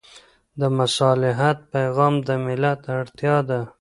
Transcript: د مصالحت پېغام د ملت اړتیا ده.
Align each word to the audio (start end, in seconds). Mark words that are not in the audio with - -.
د 0.59 0.61
مصالحت 0.77 1.57
پېغام 1.73 2.13
د 2.27 2.29
ملت 2.45 2.79
اړتیا 2.97 3.37
ده. 3.49 3.61